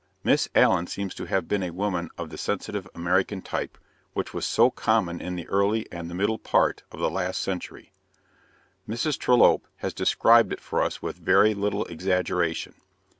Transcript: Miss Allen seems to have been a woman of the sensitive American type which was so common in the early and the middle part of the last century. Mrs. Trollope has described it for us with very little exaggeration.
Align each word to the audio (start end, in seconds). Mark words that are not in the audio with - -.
Miss 0.23 0.49
Allen 0.55 0.87
seems 0.87 1.13
to 1.13 1.25
have 1.25 1.47
been 1.47 1.61
a 1.61 1.69
woman 1.69 2.09
of 2.17 2.31
the 2.31 2.37
sensitive 2.39 2.87
American 2.95 3.39
type 3.43 3.77
which 4.13 4.33
was 4.33 4.47
so 4.47 4.71
common 4.71 5.21
in 5.21 5.35
the 5.35 5.47
early 5.47 5.85
and 5.91 6.09
the 6.09 6.15
middle 6.15 6.39
part 6.39 6.81
of 6.91 6.99
the 6.99 7.07
last 7.07 7.39
century. 7.39 7.93
Mrs. 8.89 9.19
Trollope 9.19 9.67
has 9.75 9.93
described 9.93 10.51
it 10.51 10.59
for 10.59 10.81
us 10.81 11.03
with 11.03 11.17
very 11.17 11.53
little 11.53 11.85
exaggeration. 11.85 12.73